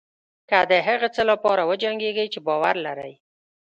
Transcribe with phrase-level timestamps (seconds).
[0.49, 3.13] که د هغه څه لپاره وجنګېږئ چې باور لرئ.